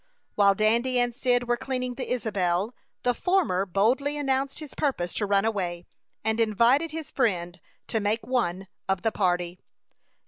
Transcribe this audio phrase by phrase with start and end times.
[0.33, 5.27] While Dandy and Cyd were cleaning the Isabel, the former boldly announced his purpose to
[5.27, 5.85] run away,
[6.25, 9.59] and invited his friend to make one of the party.